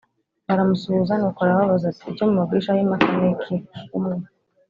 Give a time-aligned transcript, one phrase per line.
[0.47, 3.53] baramusuhuza Nuko arababaza ati icyo mubagishaho impaka ni iki
[3.97, 4.17] Umwe